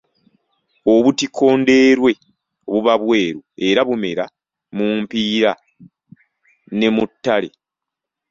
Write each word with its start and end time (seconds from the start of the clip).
Obutiko 0.93 1.45
Ndeerwe 1.59 2.11
buba 2.71 2.93
bweru 3.03 3.39
era 3.67 3.81
bumera 3.87 4.25
mu 4.75 4.87
mpiira 4.99 5.51
ne 6.77 6.87
mu 6.95 7.03
ttale. 7.11 7.49